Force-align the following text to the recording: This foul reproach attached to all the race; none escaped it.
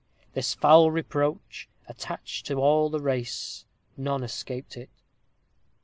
This 0.33 0.55
foul 0.55 0.89
reproach 0.89 1.69
attached 1.87 2.47
to 2.47 2.55
all 2.55 2.89
the 2.89 2.99
race; 2.99 3.65
none 3.95 4.23
escaped 4.23 4.75
it. 4.75 4.89